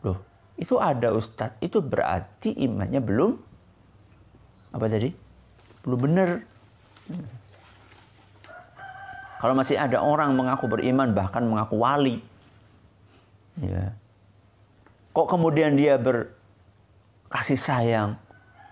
Loh, 0.01 0.17
itu 0.57 0.81
ada 0.81 1.13
Ustadz. 1.13 1.61
Itu 1.61 1.85
berarti 1.85 2.49
imannya 2.65 2.99
belum 2.99 3.31
apa 4.73 4.85
tadi? 4.89 5.22
Belum 5.83 5.99
benar. 5.99 6.29
Kalau 9.43 9.53
masih 9.59 9.75
ada 9.75 9.99
orang 9.99 10.31
mengaku 10.39 10.71
beriman 10.71 11.11
bahkan 11.11 11.43
mengaku 11.43 11.75
wali. 11.83 12.23
Ya. 13.59 13.91
Kok 15.11 15.27
kemudian 15.27 15.75
dia 15.75 15.99
berkasih 15.99 17.59
sayang 17.59 18.15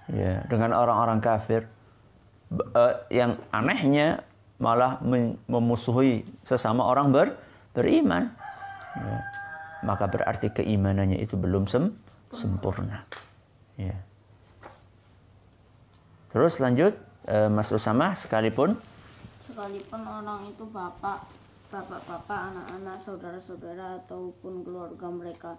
ya 0.08 0.42
dengan 0.48 0.72
orang-orang 0.74 1.20
kafir? 1.20 1.68
Eh, 2.52 2.96
yang 3.12 3.36
anehnya 3.52 4.24
malah 4.64 5.04
memusuhi 5.52 6.24
sesama 6.48 6.88
orang 6.88 7.12
ber 7.12 7.36
beriman. 7.76 8.32
Ya. 8.96 9.18
Maka 9.84 10.08
berarti 10.08 10.56
keimanannya 10.56 11.20
itu 11.20 11.36
belum 11.36 11.68
sem 11.68 11.92
sempurna. 12.32 13.04
Ya. 13.76 14.00
Terus 16.32 16.64
lanjut 16.64 16.96
eh, 17.28 17.52
Mas 17.52 17.72
Usama 17.72 18.16
sekalipun 18.16 18.80
sekalipun 19.52 20.02
orang 20.08 20.48
itu 20.48 20.64
bapak, 20.72 21.28
bapak-bapak, 21.68 22.56
anak-anak, 22.56 22.96
saudara-saudara 23.04 24.00
ataupun 24.00 24.64
keluarga 24.64 25.08
mereka. 25.12 25.52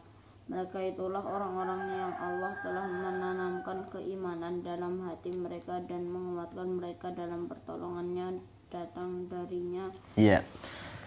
Mereka 0.49 0.97
itulah 0.97 1.23
orang-orang 1.23 1.87
yang 1.93 2.13
Allah 2.19 2.57
telah 2.65 2.89
menanamkan 2.89 3.85
keimanan 3.93 4.65
dalam 4.65 5.05
hati 5.07 5.31
mereka 5.37 5.79
dan 5.87 6.09
menguatkan 6.09 6.67
mereka 6.67 7.13
dalam 7.13 7.47
pertolongannya 7.47 8.41
datang 8.73 9.29
darinya. 9.29 9.93
Iya. 10.17 10.41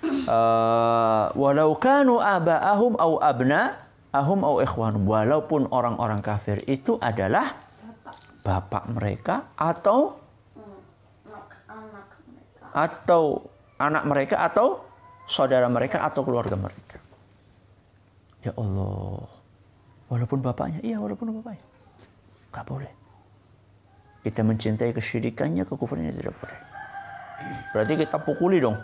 Eh, 0.05 1.25
walau 1.34 1.74
kanu 1.81 2.22
aba'ahum 2.22 3.01
au 3.01 3.17
abna'ahum 3.17 4.39
au 4.45 4.62
ikhwanum. 4.62 5.03
Walaupun 5.10 5.74
orang-orang 5.74 6.22
kafir 6.22 6.62
itu 6.69 7.01
adalah 7.01 7.64
bapak 8.45 8.85
mereka 8.93 9.49
atau 9.57 10.21
atau 12.75 13.41
anak 13.81 14.03
mereka 14.05 14.45
atau 14.45 14.85
saudara 15.25 15.65
mereka 15.65 16.05
atau 16.05 16.21
keluarga 16.21 16.53
mereka. 16.53 17.01
Ya 18.45 18.53
Allah. 18.53 19.25
Walaupun 20.05 20.45
bapaknya, 20.45 20.85
iya 20.85 21.01
walaupun 21.01 21.33
bapaknya. 21.41 21.65
Gak 22.53 22.67
boleh. 22.69 22.93
Kita 24.21 24.45
mencintai 24.45 24.93
kesyirikannya, 24.93 25.65
kekufurannya 25.65 26.13
tidak 26.13 26.37
boleh. 26.37 26.59
Berarti 27.73 27.93
kita 28.05 28.21
pukuli 28.21 28.61
dong. 28.61 28.77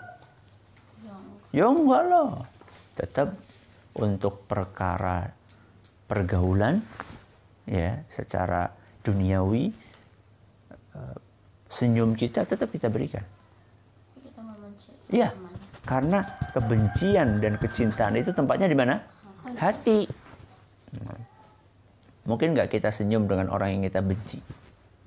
Ya 1.54 1.70
enggak 1.70 2.04
lah. 2.10 2.42
Tetap 2.98 3.38
untuk 3.94 4.48
perkara 4.48 5.30
pergaulan 6.08 6.82
ya 7.68 8.02
secara 8.08 8.81
duniawi 9.02 9.74
eh, 10.96 11.18
senyum 11.72 12.14
kita 12.14 12.46
tetap 12.46 12.70
kita 12.70 12.88
berikan. 12.92 13.24
Kita 14.22 14.42
membenci. 14.44 14.92
Iya. 15.10 15.34
Karena 15.82 16.22
kebencian 16.54 17.42
dan 17.42 17.58
kecintaan 17.58 18.14
itu 18.20 18.30
tempatnya 18.36 18.70
di 18.70 18.78
mana? 18.78 19.02
Hati. 19.58 20.06
Nah. 21.02 21.22
Mungkin 22.22 22.54
nggak 22.54 22.70
kita 22.70 22.94
senyum 22.94 23.26
dengan 23.26 23.50
orang 23.50 23.74
yang 23.74 23.82
kita 23.90 24.06
benci? 24.06 24.38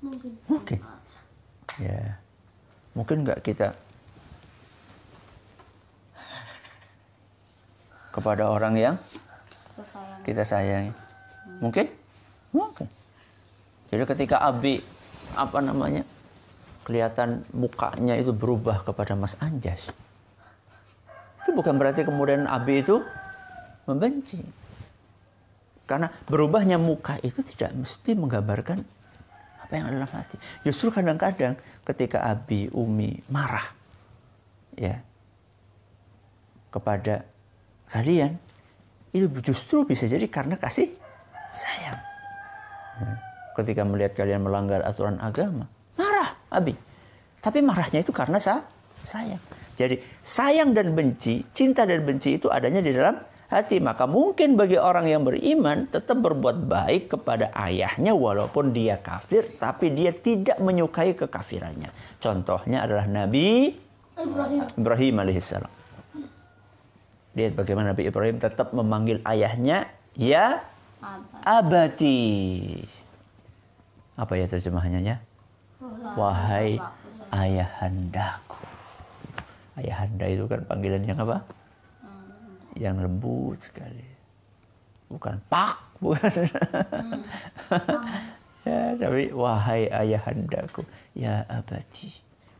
Mungkin. 0.03 0.31
Mungkin. 0.51 0.79
Ya. 1.79 2.19
Mungkin 2.91 3.23
nggak 3.23 3.39
kita 3.39 3.71
kepada 8.11 8.47
orang 8.47 8.75
yang 8.75 8.95
kita 10.23 10.43
sayangi? 10.43 10.91
Mungkin? 11.59 11.87
Mungkin. 12.55 12.87
Jadi 13.89 14.03
ketika 14.05 14.41
Abi 14.41 14.81
apa 15.35 15.59
namanya 15.61 16.03
kelihatan 16.85 17.41
mukanya 17.53 18.13
itu 18.17 18.29
berubah 18.29 18.85
kepada 18.85 19.17
Mas 19.17 19.33
Anjas, 19.41 19.89
itu 21.41 21.49
bukan 21.53 21.77
berarti 21.77 22.05
kemudian 22.05 22.45
Abi 22.45 22.81
itu 22.81 23.01
membenci. 23.85 24.41
Karena 25.85 26.09
berubahnya 26.25 26.81
muka 26.81 27.21
itu 27.21 27.45
tidak 27.45 27.77
mesti 27.77 28.17
menggambarkan 28.17 28.81
apa 29.61 29.71
yang 29.73 29.85
ada 29.89 29.95
dalam 30.01 30.13
hati. 30.13 30.37
Justru 30.65 30.89
kadang-kadang 30.89 31.53
ketika 31.85 32.25
Abi, 32.25 32.69
Umi 32.73 33.21
marah, 33.29 33.69
ya, 34.73 34.97
kepada 36.73 37.21
kalian, 37.93 38.37
itu 39.13 39.29
justru 39.45 39.85
bisa 39.85 40.09
jadi 40.09 40.25
karena 40.25 40.57
kasih 40.57 40.89
sayang. 41.53 41.97
Ya. 43.01 43.34
Ketika 43.55 43.87
melihat 43.87 44.19
kalian 44.19 44.43
melanggar 44.43 44.83
aturan 44.83 45.15
agama, 45.23 45.71
marah 45.95 46.35
Abi. 46.51 46.75
Tapi 47.39 47.63
marahnya 47.63 48.03
itu 48.03 48.11
karena 48.11 48.35
sa 48.35 48.67
sayang. 48.99 49.39
Jadi 49.75 49.99
sayang 50.19 50.75
dan 50.75 50.91
benci, 50.91 51.43
cinta 51.55 51.87
dan 51.87 52.03
benci 52.03 52.35
itu 52.35 52.51
adanya 52.51 52.83
di 52.83 52.91
dalam 52.91 53.15
hati. 53.51 53.77
Maka 53.79 54.07
mungkin 54.09 54.59
bagi 54.59 54.79
orang 54.79 55.07
yang 55.07 55.23
beriman 55.23 55.87
tetap 55.87 56.19
berbuat 56.19 56.67
baik 56.67 57.15
kepada 57.15 57.51
ayahnya 57.55 58.15
walaupun 58.15 58.71
dia 58.75 58.99
kafir, 58.99 59.55
tapi 59.59 59.91
dia 59.93 60.11
tidak 60.11 60.59
menyukai 60.59 61.15
kekafirannya. 61.15 61.91
Contohnya 62.19 62.83
adalah 62.87 63.05
Nabi 63.07 63.71
Ibrahim. 64.15 64.63
Ibrahim 64.79 65.15
alaihissalam. 65.21 65.73
Lihat 67.35 67.51
bagaimana 67.51 67.91
Nabi 67.91 68.07
Ibrahim 68.07 68.39
tetap 68.39 68.71
memanggil 68.71 69.19
ayahnya 69.27 69.91
ya 70.15 70.63
abati. 71.43 72.79
Apa 74.15 74.39
ya 74.39 74.47
terjemahannya 74.47 75.01
ya? 75.03 75.17
Wahai 76.15 76.79
ayahandaku. 77.35 78.63
Ayahanda 79.75 80.25
itu 80.31 80.47
kan 80.47 80.63
panggilan 80.63 81.03
yang 81.03 81.19
apa? 81.19 81.43
Yang 82.79 82.95
lembut 83.03 83.59
sekali. 83.59 84.07
Bukan 85.11 85.35
pak, 85.51 85.99
bukan. 85.99 86.31
ya, 88.67 88.95
tapi 88.95 89.35
wahai 89.35 89.91
ayahandaku, 89.91 90.87
ya 91.11 91.43
abati. 91.51 92.09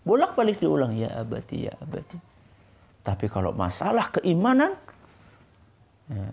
Bolak-balik 0.03 0.59
diulang 0.59 0.93
ya 0.93 1.09
abati, 1.15 1.71
ya 1.71 1.73
abati. 1.79 2.19
Tapi 3.01 3.25
kalau 3.31 3.55
masalah 3.55 4.11
keimanan, 4.11 4.75
ya, 6.11 6.29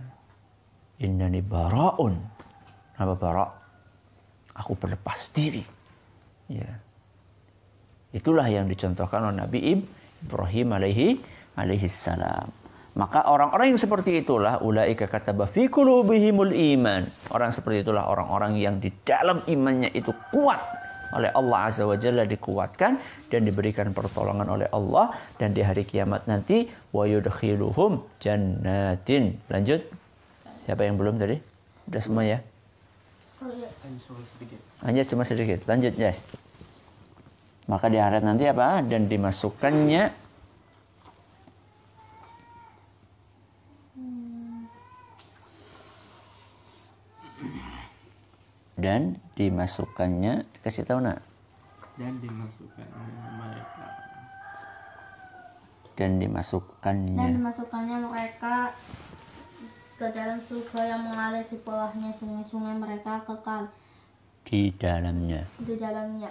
innani 0.98 1.40
bara'un. 1.40 2.18
Apa 2.98 3.14
bara'? 3.16 3.62
Aku 4.56 4.76
berlepas 4.76 5.32
diri. 5.32 5.64
Ya. 6.52 6.80
Itulah 8.12 8.44
yang 8.48 8.68
dicontohkan 8.68 9.24
oleh 9.32 9.38
Nabi 9.40 9.58
Ibrahim 10.20 10.68
alaihi 10.76 11.08
alaihi 11.56 11.88
salam. 11.88 12.52
Maka 12.92 13.24
orang-orang 13.24 13.72
yang 13.72 13.80
seperti 13.80 14.20
itulah 14.20 14.60
ulaika 14.60 15.08
kataba 15.08 15.48
fi 15.48 15.72
qulubihimul 15.72 16.52
iman. 16.52 17.08
Orang 17.32 17.48
seperti 17.48 17.88
itulah 17.88 18.04
orang-orang 18.04 18.60
yang 18.60 18.76
di 18.76 18.92
dalam 19.00 19.40
imannya 19.48 19.88
itu 19.96 20.12
kuat 20.28 20.60
oleh 21.16 21.32
Allah 21.32 21.58
Azza 21.68 21.88
wa 21.88 21.96
Jalla 21.96 22.28
dikuatkan 22.28 23.00
dan 23.32 23.40
diberikan 23.48 23.96
pertolongan 23.96 24.48
oleh 24.48 24.68
Allah 24.72 25.12
dan 25.40 25.56
di 25.56 25.64
hari 25.64 25.88
kiamat 25.88 26.28
nanti 26.28 26.68
wa 26.92 27.08
yudkhiluhum 27.08 28.04
jannatin. 28.20 29.40
Lanjut. 29.48 29.88
Siapa 30.68 30.84
yang 30.84 31.00
belum 31.00 31.16
tadi? 31.16 31.40
Udah 31.88 32.02
semua 32.04 32.28
ya? 32.28 32.44
Hanya 34.87 35.02
cuma 35.07 35.22
sedikit. 35.26 35.61
Lanjut, 35.66 35.94
guys. 35.98 36.18
Maka 37.70 37.87
di 37.87 37.98
akhirat 37.98 38.22
nanti 38.26 38.44
apa? 38.46 38.83
Dan 38.83 39.07
dimasukkannya 39.07 40.22
dan 48.83 49.14
dimasukkannya 49.38 50.42
kasih 50.66 50.83
tahu 50.83 51.07
nak 51.07 51.22
Dan 51.94 52.18
dimasukkan 52.18 52.88
oleh 52.90 53.31
mereka 53.38 53.87
dan 55.94 56.18
Dan 56.18 56.18
dimasukkannya 56.18 57.26
dimasukkannya 57.38 57.96
mereka 58.11 58.74
ke 60.02 60.10
dalam 60.10 60.42
surga 60.42 60.82
yang 60.82 61.02
mengalir 61.06 61.46
di 61.46 61.54
bawahnya 61.62 62.10
sungai-sungai 62.18 62.74
mereka 62.74 63.22
kekal 63.22 63.70
di 64.42 64.74
dalamnya 64.74 65.46
di 65.62 65.78
dalamnya. 65.78 66.26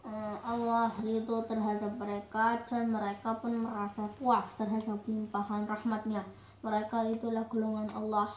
Eh, 0.00 0.36
Allah 0.40 0.88
ridho 0.96 1.44
terhadap 1.44 1.92
mereka 2.00 2.56
dan 2.72 2.88
mereka 2.88 3.36
pun 3.36 3.52
merasa 3.52 4.08
puas 4.16 4.48
terhadap 4.56 4.96
limpahan 5.04 5.68
rahmatnya. 5.68 6.24
Mereka 6.64 7.04
itulah 7.12 7.44
golongan 7.52 7.92
Allah. 7.92 8.32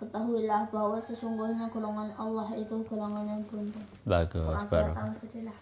Ketahuilah 0.00 0.72
bahwa 0.72 0.96
sesungguhnya 0.96 1.68
golongan 1.68 2.16
Allah 2.16 2.48
itu 2.56 2.80
golongan 2.88 3.28
yang 3.28 3.44
beruntung. 3.44 3.84
bagus 4.08 4.64
baru 4.72 4.96
surat 4.96 5.04
Al-Jadilah 5.04 5.56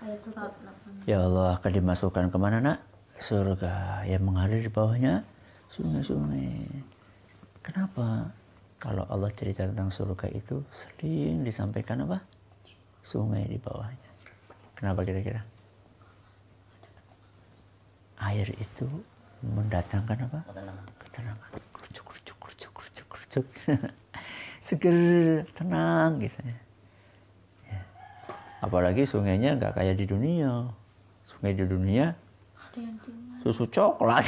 ayat 0.00 0.20
28. 0.24 1.04
ya 1.04 1.18
Allah 1.20 1.60
akan 1.60 1.70
dimasukkan 1.76 2.24
ke 2.32 2.38
mana 2.40 2.58
nak 2.64 2.78
surga 3.20 4.08
yang 4.08 4.24
mengalir 4.24 4.64
di 4.64 4.72
bawahnya 4.72 5.28
sungai-sungai. 5.72 6.52
Kenapa 7.64 8.28
kalau 8.76 9.08
Allah 9.08 9.32
cerita 9.32 9.64
tentang 9.64 9.88
surga 9.88 10.28
itu 10.34 10.60
sering 10.68 11.46
disampaikan 11.46 12.04
apa? 12.04 12.20
Sungai 13.00 13.48
di 13.48 13.56
bawahnya. 13.56 14.10
Kenapa 14.76 15.06
kira-kira? 15.06 15.40
Air 18.20 18.52
itu 18.60 18.86
mendatangkan 19.42 20.28
apa? 20.28 20.40
Ketenangan. 21.02 21.50
kerucuk 21.72 22.04
kerucuk 22.04 22.36
kerucuk 22.38 22.72
kerucuk 22.76 23.06
kerucuk. 23.08 23.46
Seger 24.66 24.96
tenang 25.58 26.22
gitu 26.22 26.38
ya. 26.46 26.56
Ya. 27.66 27.82
apalagi 28.62 29.02
sungainya 29.08 29.58
nggak 29.58 29.74
kayak 29.74 29.98
di 29.98 30.06
dunia. 30.06 30.70
Sungai 31.26 31.56
di 31.56 31.64
dunia 31.64 32.14
Ada 32.58 32.78
yang 32.78 32.98
tinggal. 33.00 33.21
Susu 33.42 33.66
coklat. 33.66 34.24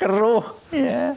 Keruh 0.00 0.44
ya. 0.72 1.14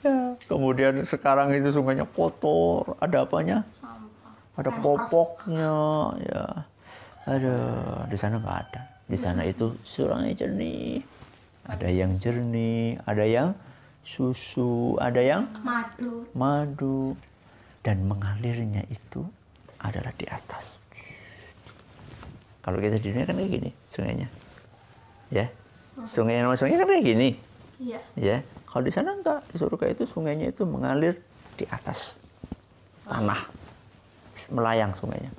Ya, 0.00 0.32
kemudian 0.48 1.04
sekarang 1.04 1.52
itu 1.52 1.68
sungainya 1.76 2.08
kotor 2.08 2.96
ada 3.04 3.28
apanya? 3.28 3.68
Sampah. 3.84 4.32
ada 4.56 4.70
popoknya 4.80 5.76
ya. 6.24 6.44
Ada 7.28 7.56
di 8.08 8.16
sana 8.16 8.40
nggak 8.40 8.58
ada. 8.64 8.82
Di 9.04 9.18
sana 9.20 9.44
itu 9.44 9.76
sungai 9.84 10.32
jernih. 10.32 11.04
Ada 11.68 11.92
yang 11.92 12.16
jernih 12.16 12.96
ada 13.04 13.28
yang 13.28 13.52
susu 14.00 14.96
ada 14.96 15.20
yang 15.20 15.44
Madu. 15.60 16.24
madu. 16.32 17.12
Dan 17.84 18.08
mengalirnya 18.08 18.80
itu 18.88 19.28
adalah 19.84 20.16
di 20.16 20.24
atas. 20.32 20.80
Kalau 22.64 22.80
kita 22.80 22.96
di 22.96 23.12
dunia 23.12 23.28
kan 23.28 23.36
kayak 23.36 23.52
gini 23.52 23.70
sungainya 23.88 24.28
ya. 25.30 25.46
Sungai 26.06 26.38
yang 26.42 26.52
sungai 26.54 26.76
kan 26.78 26.86
kayak 26.90 27.04
gini. 27.06 27.28
Iya. 27.80 28.00
ya. 28.18 28.36
Kalau 28.68 28.82
di 28.84 28.92
sana 28.92 29.16
enggak. 29.16 29.40
Di 29.50 29.56
surga 29.56 29.86
itu 29.90 30.04
sungainya 30.06 30.52
itu 30.52 30.62
mengalir 30.68 31.18
di 31.56 31.64
atas 31.66 32.20
tanah. 33.08 33.48
Melayang 34.50 34.92
sungainya. 34.98 35.30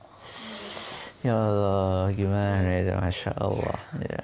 Ya 1.21 1.37
Allah 1.37 2.09
gimana 2.17 2.69
itu? 2.81 2.91
Masya 2.97 3.31
Allah 3.37 3.79
ya. 4.01 4.23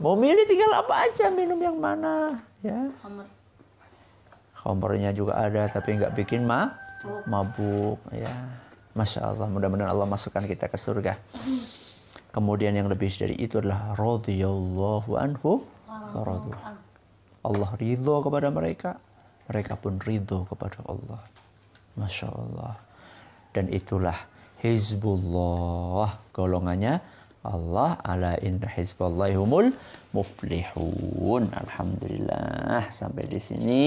Mau 0.00 0.16
milih 0.16 0.44
tinggal 0.48 0.72
apa 0.76 1.08
aja 1.08 1.28
minum 1.28 1.60
yang 1.60 1.76
mana 1.76 2.40
ya. 2.64 2.88
Khamrnya 4.64 5.12
juga 5.12 5.36
ada 5.36 5.68
tapi 5.68 6.00
nggak 6.00 6.16
bikin 6.16 6.48
ma 6.48 6.72
mabuk. 7.28 8.00
ya. 8.12 8.32
Masya 8.94 9.26
Allah, 9.26 9.50
mudah-mudahan 9.50 9.90
Allah 9.90 10.06
masukkan 10.06 10.46
kita 10.46 10.70
ke 10.70 10.78
surga. 10.78 11.18
Kemudian 12.34 12.74
yang 12.74 12.90
lebih 12.90 13.14
dari 13.14 13.38
itu 13.38 13.62
adalah 13.62 13.94
radhiyallahu 13.94 15.10
anhu. 15.14 15.62
Allah 17.46 17.70
ridho 17.78 18.14
kepada 18.26 18.50
mereka, 18.50 18.98
mereka 19.46 19.78
pun 19.78 20.02
ridho 20.02 20.42
kepada 20.50 20.82
Allah. 20.90 21.22
Masya 21.94 22.26
Allah. 22.26 22.74
Dan 23.54 23.70
itulah 23.70 24.18
Hizbullah 24.58 26.18
golongannya 26.34 26.98
Allah 27.44 28.00
ala 28.00 28.32
inna 28.40 28.64
hizballahi 28.66 29.36
humul 29.36 29.68
muflihun. 30.16 31.52
Alhamdulillah 31.52 32.88
sampai 32.88 33.28
di 33.28 33.38
sini. 33.38 33.84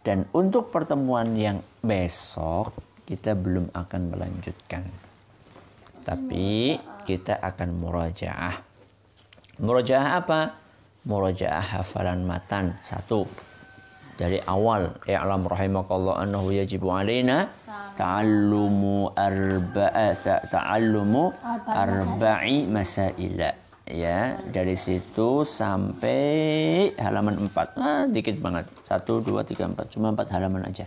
Dan 0.00 0.24
untuk 0.30 0.70
pertemuan 0.70 1.34
yang 1.34 1.58
besok 1.82 2.70
kita 3.04 3.34
belum 3.34 3.74
akan 3.74 4.02
melanjutkan. 4.14 4.86
Tapi 6.04 6.76
kita 7.08 7.40
akan 7.40 7.68
murajaah. 7.80 8.60
Murajaah 9.60 10.08
apa? 10.20 10.40
Murajaah 11.08 11.80
hafalan 11.80 12.28
matan 12.28 12.76
satu. 12.84 13.24
Dari 14.14 14.38
awal 14.46 14.94
i'lam 15.10 15.42
rahimakallah 15.42 16.22
annahu 16.22 16.54
yajibu 16.54 16.86
alaina 16.86 17.50
ta'allumu 17.98 19.10
arba'a 19.10 20.14
ta'allumu 20.46 21.34
arba'i 21.66 22.68
masaila. 22.70 23.50
Ya 23.84 24.40
dari 24.48 24.80
situ 24.80 25.44
sampai 25.44 26.94
halaman 26.96 27.36
4 27.52 27.74
ah, 27.76 28.04
dikit 28.08 28.40
banget. 28.40 28.64
1 28.86 29.02
2 29.02 29.44
3 29.44 29.76
4 29.76 29.92
cuma 29.92 30.14
4 30.14 30.24
halaman 30.30 30.62
aja. 30.72 30.86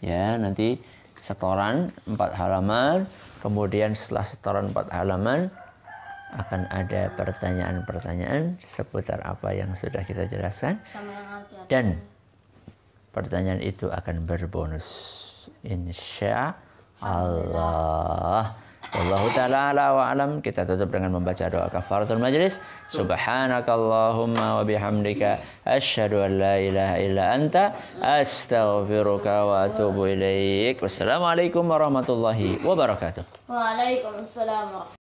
Ya 0.00 0.38
nanti 0.38 0.78
setoran 1.28 1.92
4 2.08 2.16
halaman. 2.40 3.04
Kemudian 3.44 3.92
setelah 3.92 4.24
setoran 4.24 4.72
4 4.72 4.88
halaman 4.88 5.52
akan 6.28 6.64
ada 6.72 7.12
pertanyaan-pertanyaan 7.16 8.56
seputar 8.64 9.20
apa 9.24 9.52
yang 9.52 9.76
sudah 9.76 10.00
kita 10.08 10.24
jelaskan. 10.24 10.80
Dan 11.68 12.00
pertanyaan 13.12 13.60
itu 13.60 13.92
akan 13.92 14.24
berbonus. 14.24 14.88
Insya 15.64 16.56
Allah 17.00 18.56
Wallahu 18.88 19.28
ta'ala 19.36 19.76
ala 19.76 19.86
wa 19.92 20.04
alam 20.08 20.30
kita 20.40 20.64
tutup 20.64 20.88
dengan 20.88 21.12
membaca 21.20 21.44
doa 21.52 21.68
kafaratul 21.68 22.16
majlis. 22.16 22.56
Subhanakallahumma 22.88 24.58
wa 24.58 24.64
bihamdika 24.64 25.36
asyhadu 25.68 26.24
an 26.24 26.40
la 26.40 26.56
ilaha 26.56 26.96
illa 26.96 27.24
anta 27.36 27.76
astaghfiruka 28.00 29.44
wa 29.44 29.68
atubu 29.68 30.08
ilaik. 30.08 30.80
Wassalamualaikum 30.80 31.68
warahmatullahi 31.68 32.64
wabarakatuh. 32.64 33.28
Waalaikumsalam 33.52 34.97